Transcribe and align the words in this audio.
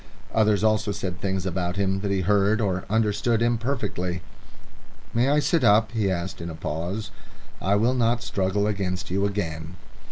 Others 0.33 0.63
also 0.63 0.91
said 0.91 1.21
things 1.21 1.45
about 1.45 1.75
him 1.75 1.99
that 1.99 2.09
he 2.09 2.21
heard 2.21 2.59
or 2.59 2.85
understood 2.89 3.39
imperfectly. 3.39 4.23
"May 5.13 5.29
I 5.29 5.37
sit 5.37 5.63
up?" 5.63 5.91
he 5.91 6.09
asked, 6.09 6.41
in 6.41 6.49
a 6.49 6.55
pause. 6.55 7.11
"I 7.61 7.75
will 7.75 7.93
not 7.93 8.23
struggle 8.23 8.65
against 8.65 9.11
you 9.11 9.27
again." 9.27 9.75